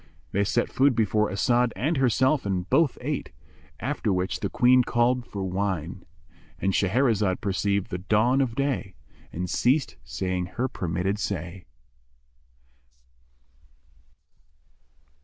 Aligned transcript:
They 0.31 0.43
set 0.43 0.67
food 0.71 0.95
before 0.95 1.29
As'ad 1.29 1.73
and 1.75 1.97
herself 1.97 2.43
and 2.47 2.67
both 2.67 2.97
ate, 3.01 3.29
after 3.79 4.11
which 4.11 4.39
the 4.39 4.49
Queen 4.49 4.83
called 4.83 5.27
for 5.27 5.43
wine.—And 5.45 6.73
Shahrazad 6.73 7.39
perceived 7.39 7.91
the 7.91 7.99
dawn 7.99 8.41
of 8.41 8.55
day 8.55 8.95
and 9.31 9.47
ceased 9.47 9.97
saying 10.03 10.47
her 10.57 10.67
permitted 10.67 11.19
say. 11.19 11.67